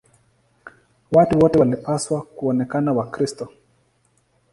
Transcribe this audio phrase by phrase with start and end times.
[1.11, 3.49] Watu wote walipaswa kuonekana Wakristo.